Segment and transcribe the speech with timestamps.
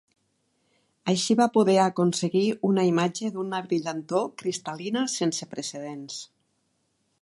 [1.13, 6.23] Així va poder aconseguir una imatge d'una brillantor cristal·lina sense precedents.